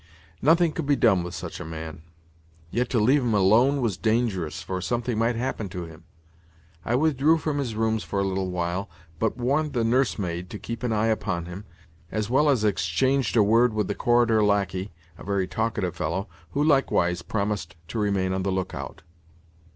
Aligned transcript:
Nothing 0.41 0.71
could 0.71 0.87
be 0.87 0.95
done 0.95 1.21
with 1.21 1.35
such 1.35 1.59
a 1.59 1.63
man. 1.63 2.01
Yet 2.71 2.89
to 2.89 2.99
leave 2.99 3.21
him 3.21 3.35
alone 3.35 3.81
was 3.81 3.97
dangerous, 3.97 4.63
for 4.63 4.81
something 4.81 5.15
might 5.19 5.35
happen 5.35 5.69
to 5.69 5.85
him. 5.85 6.05
I 6.83 6.95
withdrew 6.95 7.37
from 7.37 7.59
his 7.59 7.75
rooms 7.75 8.03
for 8.03 8.17
a 8.19 8.23
little 8.23 8.49
while, 8.49 8.89
but 9.19 9.37
warned 9.37 9.73
the 9.73 9.83
nursemaid 9.83 10.49
to 10.49 10.57
keep 10.57 10.81
an 10.81 10.91
eye 10.91 11.09
upon 11.09 11.45
him, 11.45 11.65
as 12.11 12.31
well 12.31 12.49
as 12.49 12.63
exchanged 12.63 13.37
a 13.37 13.43
word 13.43 13.75
with 13.75 13.87
the 13.87 13.93
corridor 13.93 14.43
lacquey 14.43 14.91
(a 15.19 15.23
very 15.23 15.45
talkative 15.47 15.95
fellow), 15.95 16.27
who 16.53 16.63
likewise 16.63 17.21
promised 17.21 17.75
to 17.89 17.99
remain 17.99 18.33
on 18.33 18.41
the 18.41 18.51
look 18.51 18.73
out. 18.73 19.03